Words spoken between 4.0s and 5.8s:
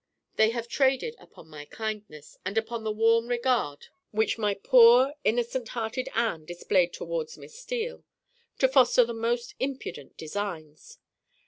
which my poor innocent